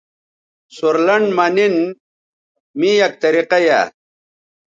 [0.75, 1.75] سورلنڈ مہ نِن
[2.79, 3.87] می یک طریقہ یائ